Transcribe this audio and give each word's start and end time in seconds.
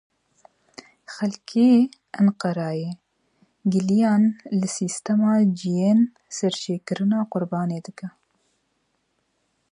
Xelkê 1.13 1.69
Enqereyê 2.21 2.91
giliyan 3.73 4.23
li 4.59 4.67
sîstema 4.75 5.31
ciyên 5.57 5.99
serjêkirina 6.35 7.19
qurbanê 7.31 7.79
dike. 7.85 8.07